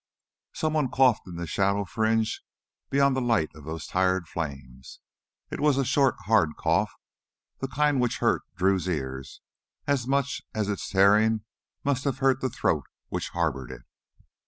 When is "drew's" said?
8.55-8.87